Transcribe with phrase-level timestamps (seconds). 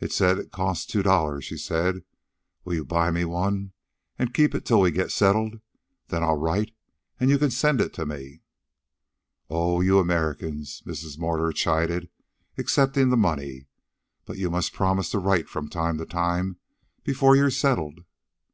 [0.00, 2.02] "It says it costs two dollars," she said.
[2.64, 3.72] "Will you buy me one,
[4.18, 5.60] and keep it till we get settled?
[6.08, 6.72] Then I'll write,
[7.18, 8.40] and you can send it to me."
[9.50, 11.18] "Oh, you Americans," Mrs.
[11.18, 12.08] Mortimer chided,
[12.56, 13.66] accepting the money.
[14.24, 16.56] "But you must promise to write from time to time
[17.04, 18.00] before you're settled."